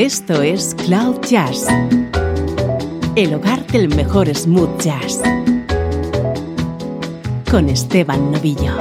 [0.00, 1.66] Esto es Cloud Jazz,
[3.16, 5.20] el hogar del mejor smooth jazz,
[7.50, 8.78] con Esteban Novillo.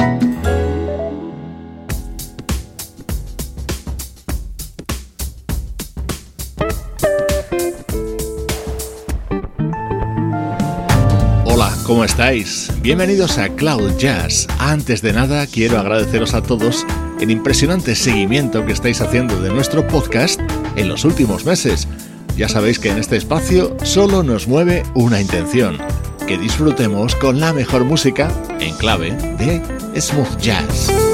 [11.43, 12.71] Hola, ¿cómo estáis?
[12.81, 14.47] Bienvenidos a Cloud Jazz.
[14.57, 16.85] Antes de nada, quiero agradeceros a todos
[17.19, 20.39] el impresionante seguimiento que estáis haciendo de nuestro podcast
[20.79, 21.87] en los últimos meses.
[22.37, 25.77] Ya sabéis que en este espacio solo nos mueve una intención,
[26.25, 29.61] que disfrutemos con la mejor música en clave de
[29.99, 31.08] smooth jazz.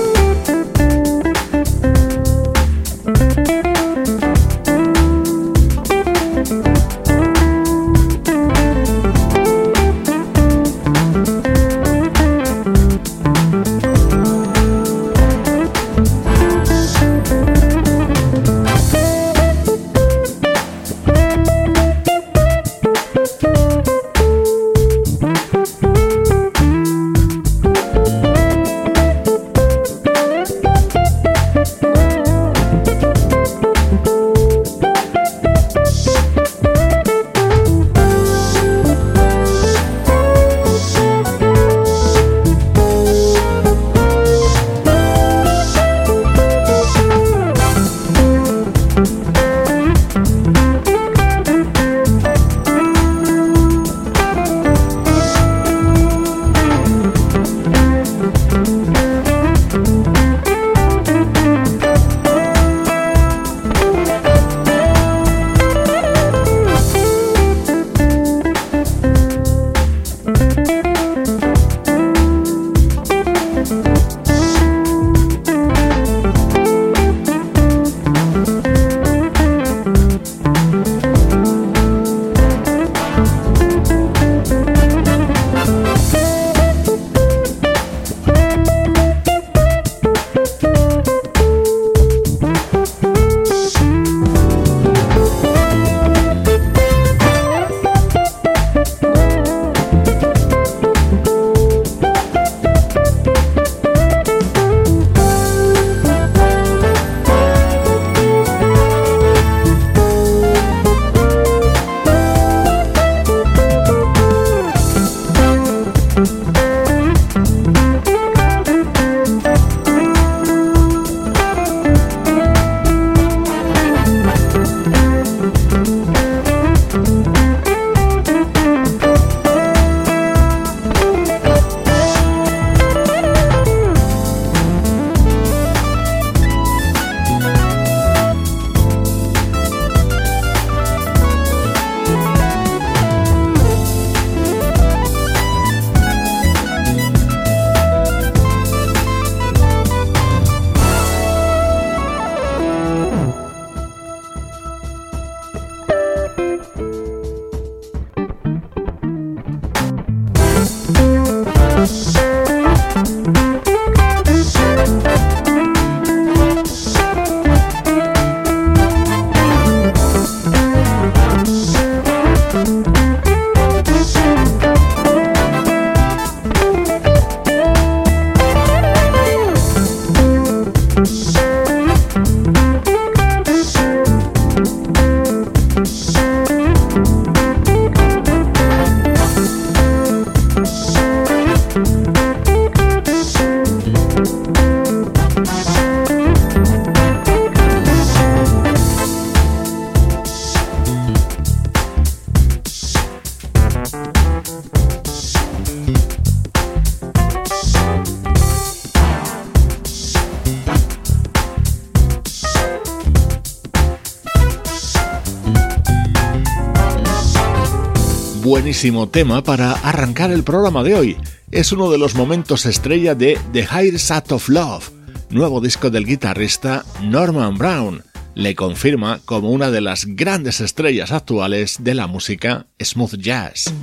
[219.12, 221.18] Tema para arrancar el programa de hoy.
[221.50, 224.92] Es uno de los momentos estrella de The Higher Side of Love,
[225.30, 228.04] nuevo disco del guitarrista Norman Brown.
[228.36, 233.74] Le confirma como una de las grandes estrellas actuales de la música smooth jazz.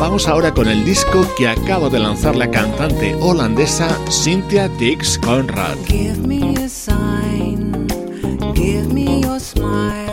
[0.00, 5.76] Vamos ahora con el disco que acaba de lanzar la cantante holandesa Cynthia Dix Conrad.
[9.38, 10.07] Give me your smile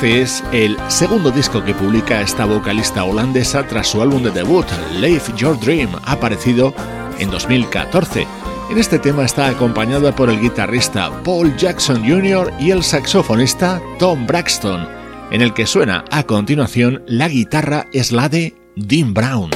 [0.00, 4.64] Este es el segundo disco que publica esta vocalista holandesa tras su álbum de debut,
[4.98, 6.72] Live Your Dream, aparecido
[7.18, 8.26] en 2014.
[8.70, 12.50] En este tema está acompañada por el guitarrista Paul Jackson Jr.
[12.58, 14.88] y el saxofonista Tom Braxton,
[15.32, 19.50] en el que suena a continuación la guitarra es la de Dean Brown.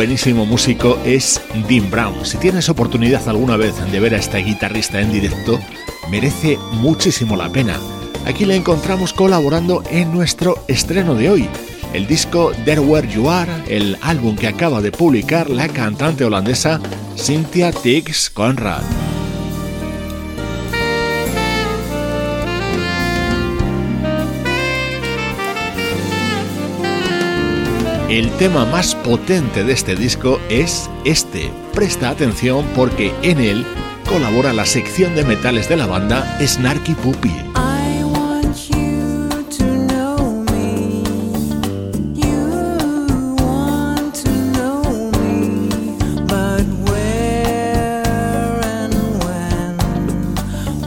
[0.00, 2.24] Buenísimo músico es Dean Brown.
[2.24, 5.60] Si tienes oportunidad alguna vez de ver a este guitarrista en directo,
[6.10, 7.78] merece muchísimo la pena.
[8.24, 11.50] Aquí la encontramos colaborando en nuestro estreno de hoy,
[11.92, 16.80] el disco There Where You Are, el álbum que acaba de publicar la cantante holandesa
[17.18, 18.99] Cynthia Tix Conrad.
[28.10, 31.48] El tema más potente de este disco es este.
[31.72, 33.64] Presta atención porque en él
[34.08, 37.32] colabora la sección de metales de la banda Snarky Puppy.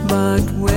[0.06, 0.73] But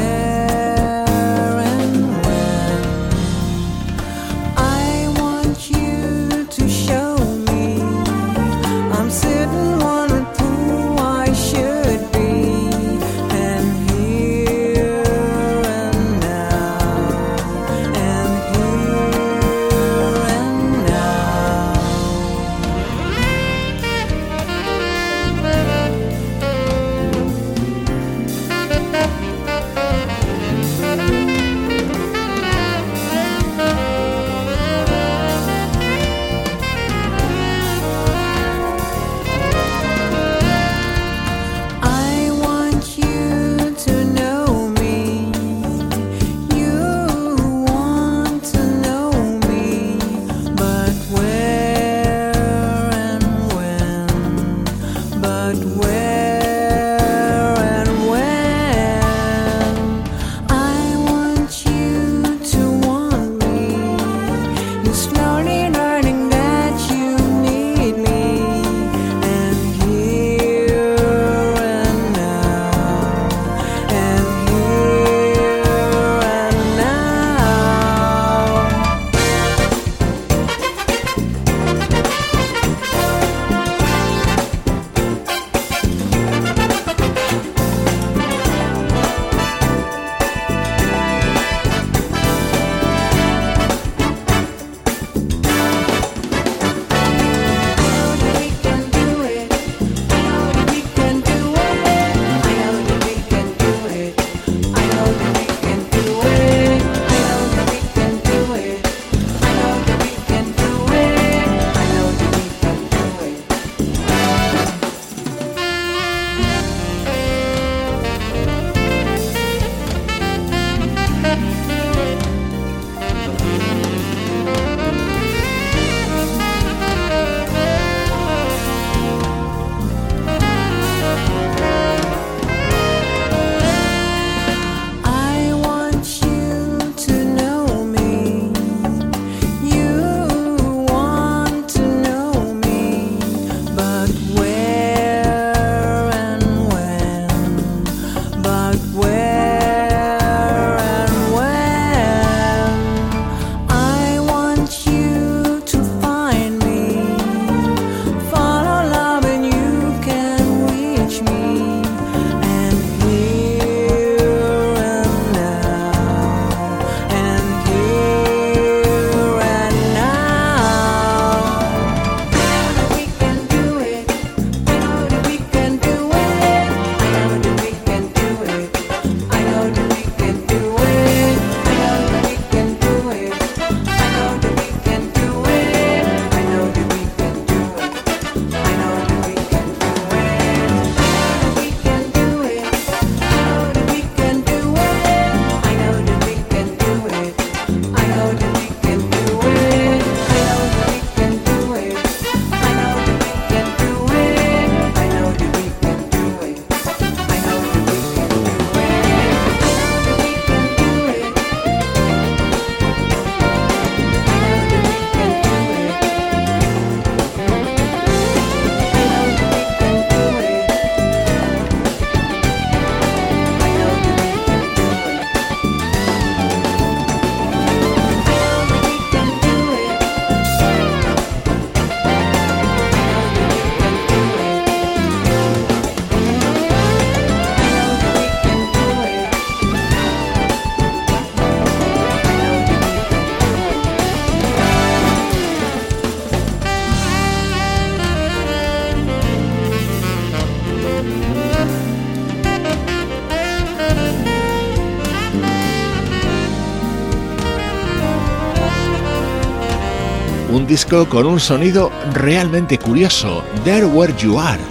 [260.67, 264.61] disco con un sonido realmente curioso, There Where You Are.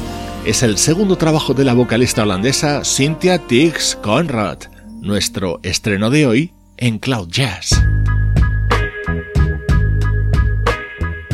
[0.44, 4.59] Es el segundo trabajo de la vocalista holandesa Cynthia Tix Conrad,
[5.00, 7.82] nuestro estreno de hoy en Cloud Jazz.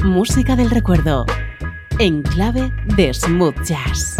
[0.05, 1.27] Música del recuerdo,
[1.98, 4.16] en clave de smooth jazz.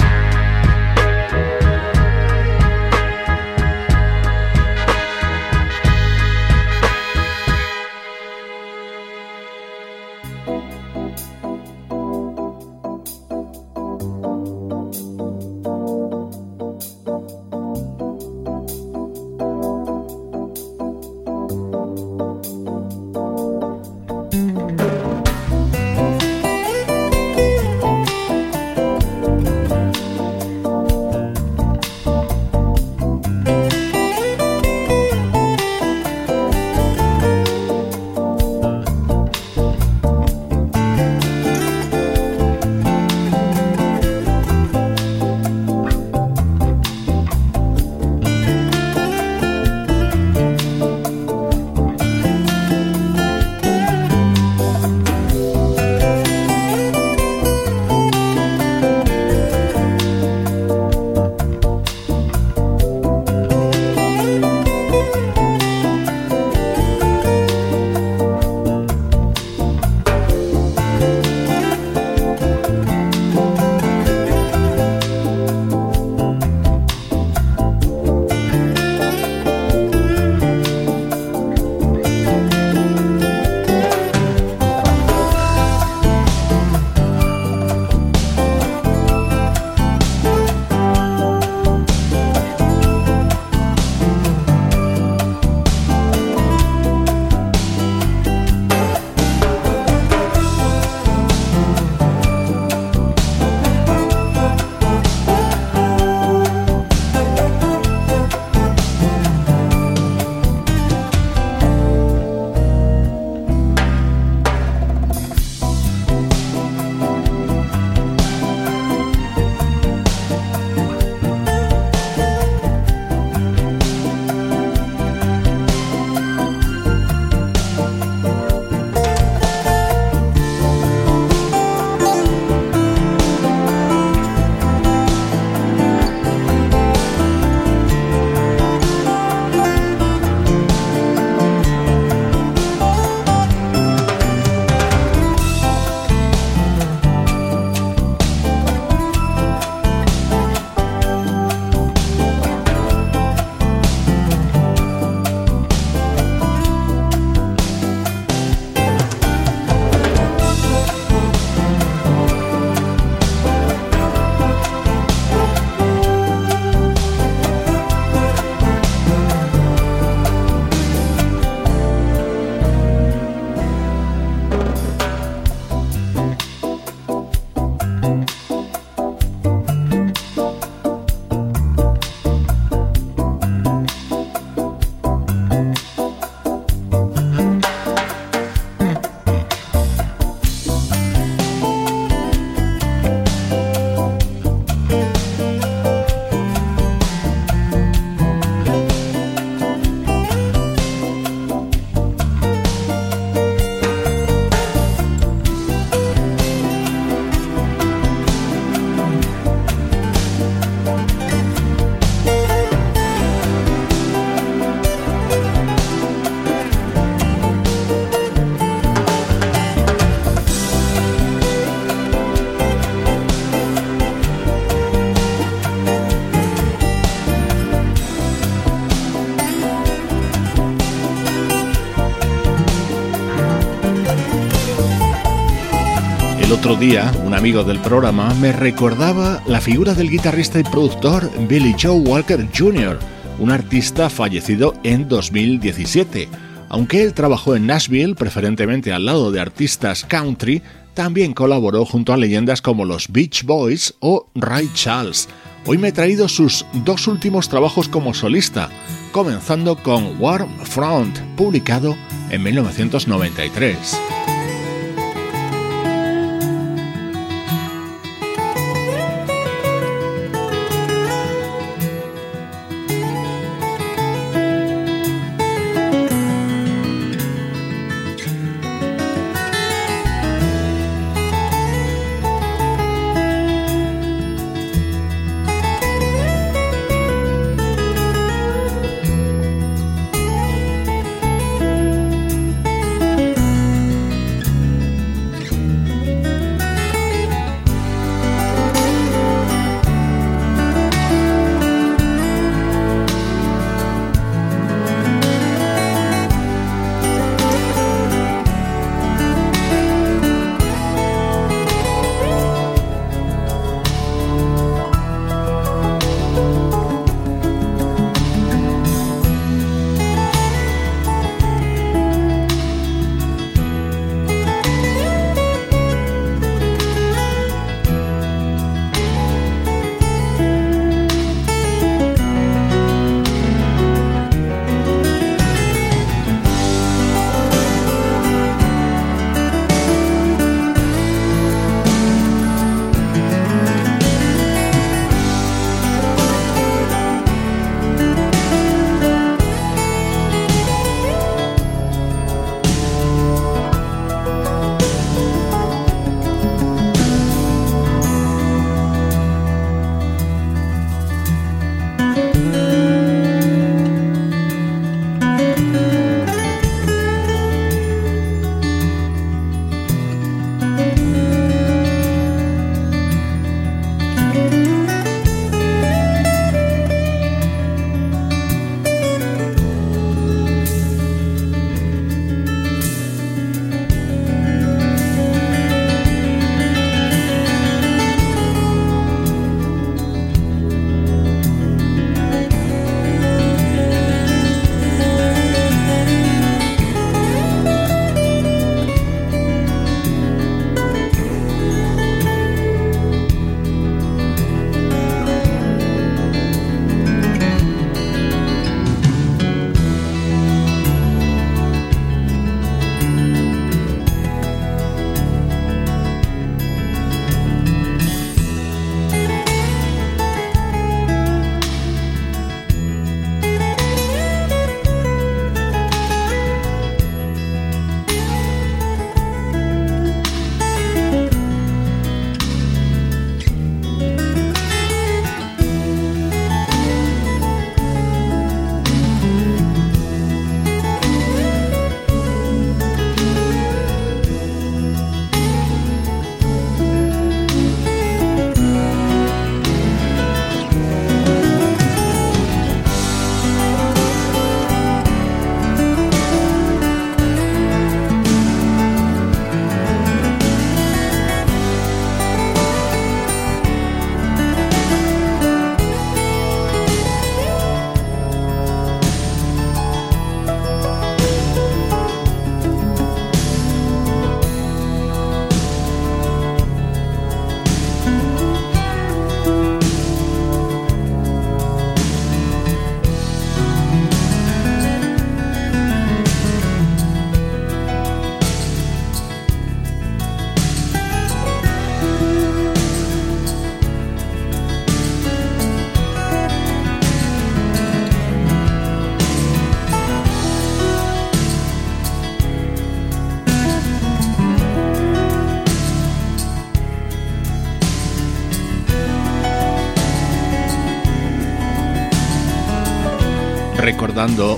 [236.83, 242.45] Un amigo del programa me recordaba la figura del guitarrista y productor Billy Joe Walker
[242.53, 242.99] Jr.,
[243.39, 246.29] un artista fallecido en 2017.
[246.71, 250.61] Aunque él trabajó en Nashville, preferentemente al lado de artistas country,
[250.93, 255.29] también colaboró junto a leyendas como los Beach Boys o Ray Charles.
[255.67, 258.69] Hoy me he traído sus dos últimos trabajos como solista,
[259.13, 261.95] comenzando con Warm Front, publicado
[262.31, 264.22] en 1993.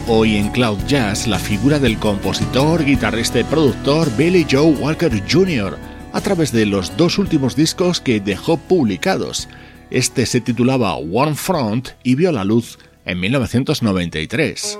[0.09, 5.79] Hoy en Cloud Jazz la figura del compositor, guitarrista y productor Billy Joe Walker Jr.
[6.13, 9.49] a través de los dos últimos discos que dejó publicados.
[9.91, 14.79] Este se titulaba One Front y vio la luz en 1993.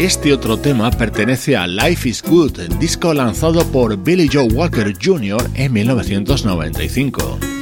[0.00, 5.42] Este otro tema pertenece a Life is Good, disco lanzado por Billy Joe Walker Jr.
[5.52, 7.59] en 1995.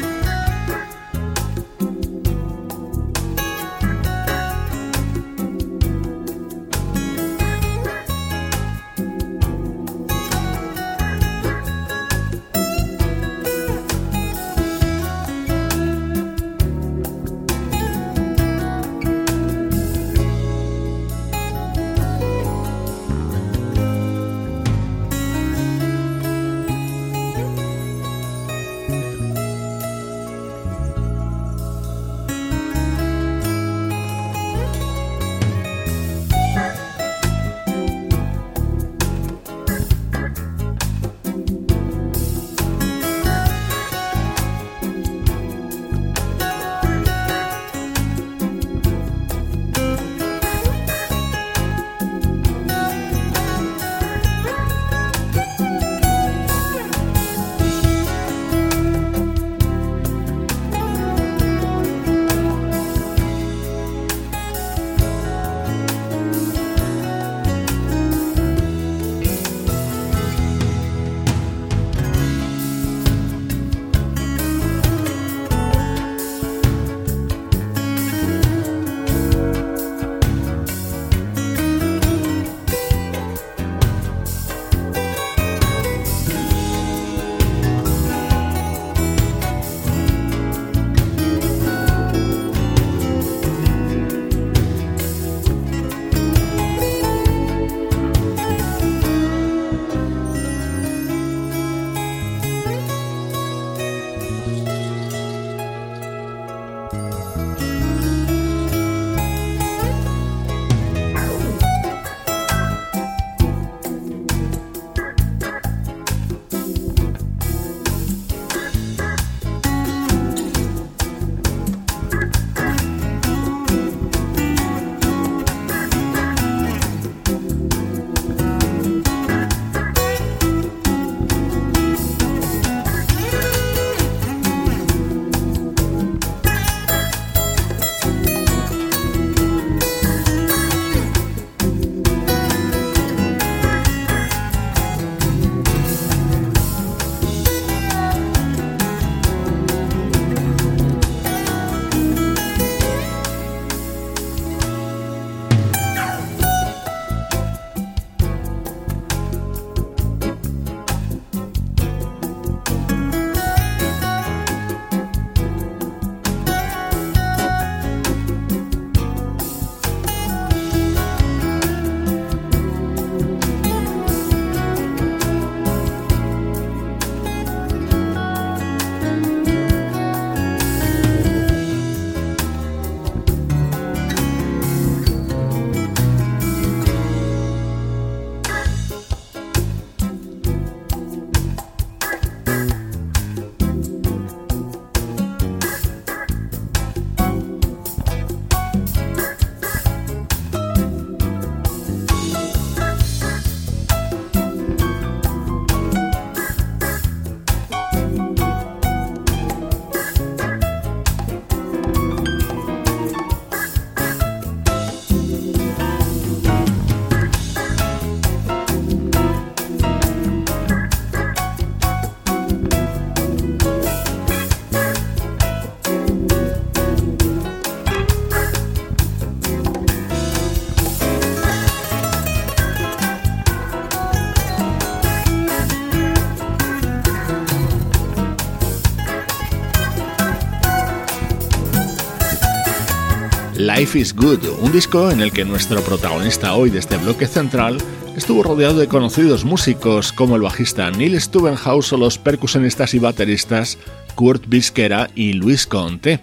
[243.78, 247.78] Life is Good, un disco en el que nuestro protagonista hoy de este bloque central
[248.16, 253.78] estuvo rodeado de conocidos músicos como el bajista Neil Stubenhaus o los percusionistas y bateristas
[254.16, 256.18] Kurt Biskera y Luis Conte.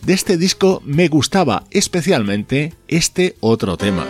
[0.00, 4.06] De este disco me gustaba especialmente este otro tema.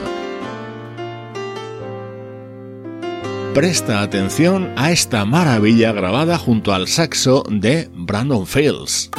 [3.55, 9.11] presta atención a esta maravilla grabada junto al saxo de Brandon Fields.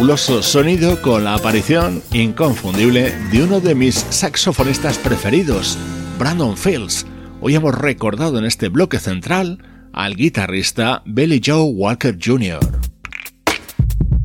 [0.00, 5.76] Fabuloso sonido con la aparición inconfundible de uno de mis saxofonistas preferidos,
[6.18, 7.04] Brandon Fields.
[7.42, 12.60] Hoy hemos recordado en este bloque central al guitarrista Billy Joe Walker Jr.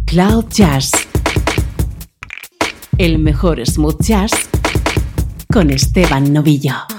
[0.06, 0.92] Cloud Jazz.
[2.98, 4.32] El mejor smooth jazz
[5.52, 6.95] con Esteban Novillo.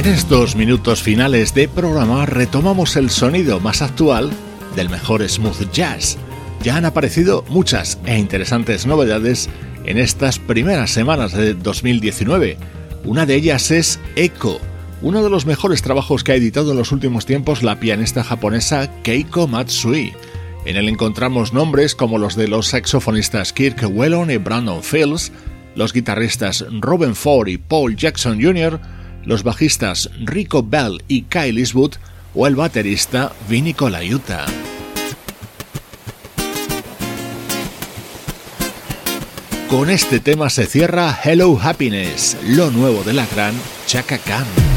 [0.00, 4.30] En estos minutos finales de programa retomamos el sonido más actual
[4.74, 6.16] del mejor smooth jazz.
[6.62, 9.50] Ya han aparecido muchas e interesantes novedades
[9.84, 12.56] en estas primeras semanas de 2019.
[13.04, 14.58] Una de ellas es Echo,
[15.02, 18.90] uno de los mejores trabajos que ha editado en los últimos tiempos la pianista japonesa
[19.02, 20.14] Keiko Matsui.
[20.64, 25.30] En él encontramos nombres como los de los saxofonistas Kirk Whelan y Brandon Fields,
[25.74, 28.80] los guitarristas Robin Ford y Paul Jackson Jr.,
[29.24, 31.94] los bajistas Rico Bell y Kyle Eastwood
[32.34, 34.46] o el baterista Vinny Colaiuta.
[39.68, 43.54] Con este tema se cierra Hello Happiness, lo nuevo de la gran
[43.86, 44.69] Chaka Khan.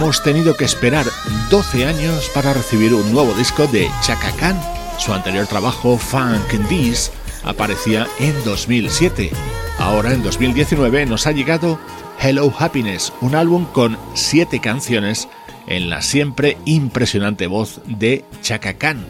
[0.00, 1.04] Hemos tenido que esperar
[1.50, 4.58] 12 años para recibir un nuevo disco de Chaka Khan.
[4.98, 7.10] Su anterior trabajo, Funk This,
[7.44, 9.30] aparecía en 2007.
[9.78, 11.78] Ahora, en 2019, nos ha llegado
[12.18, 15.28] Hello Happiness, un álbum con 7 canciones
[15.66, 19.04] en la siempre impresionante voz de Chaka Khan.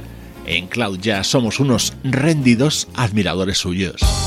[0.44, 4.19] En Cloud ya somos unos rendidos admiradores suyos.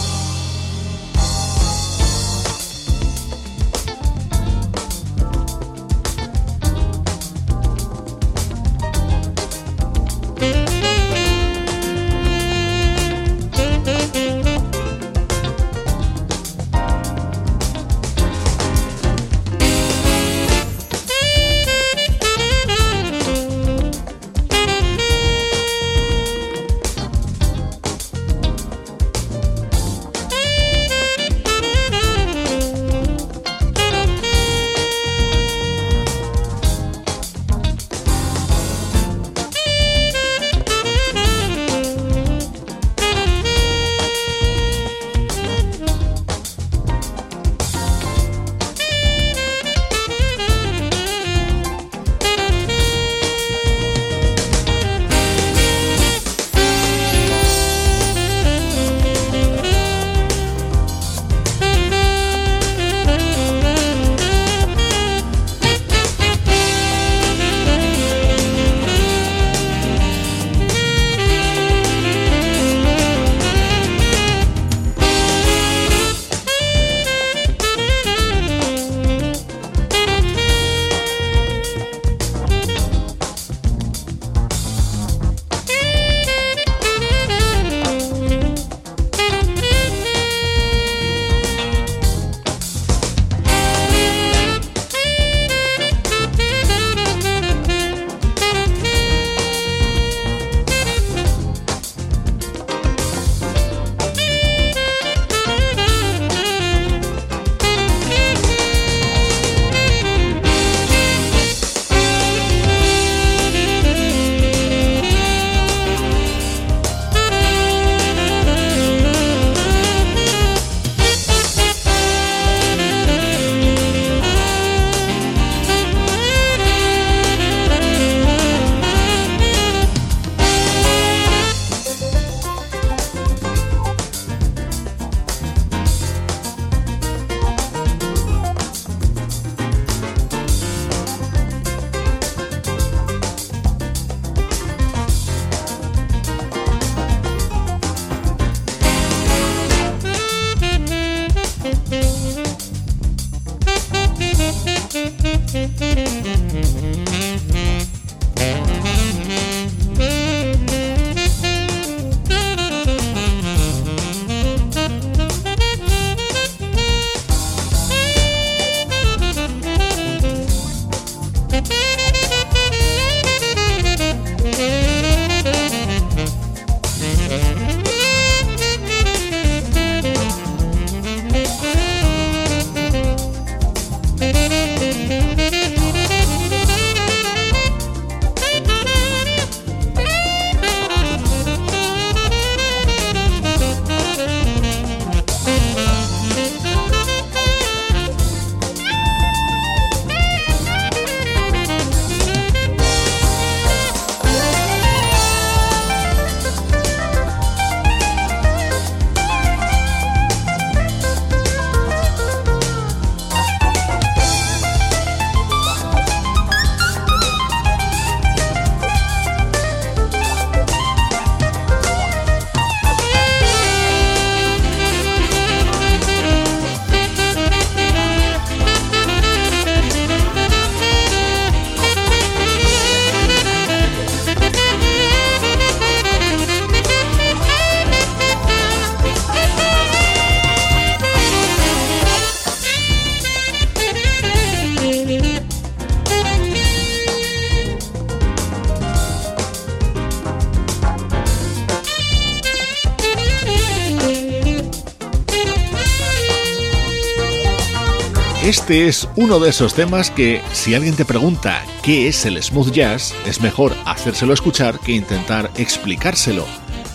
[258.63, 262.71] Este es uno de esos temas que si alguien te pregunta qué es el smooth
[262.71, 266.45] jazz, es mejor hacérselo escuchar que intentar explicárselo.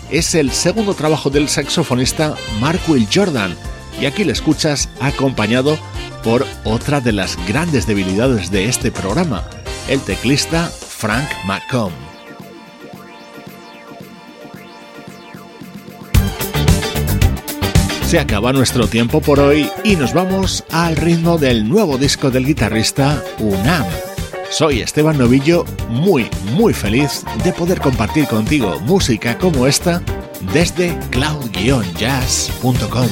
[0.08, 3.54] Es el segundo trabajo del saxofonista Mark Will Jordan
[4.00, 5.76] y aquí le escuchas acompañado
[6.24, 9.44] por otra de las grandes debilidades de este programa,
[9.88, 12.17] el teclista Frank McComb.
[18.08, 22.46] Se acaba nuestro tiempo por hoy y nos vamos al ritmo del nuevo disco del
[22.46, 23.84] guitarrista Unam.
[24.48, 30.00] Soy Esteban Novillo, muy, muy feliz de poder compartir contigo música como esta
[30.54, 33.08] desde cloud-jazz.com.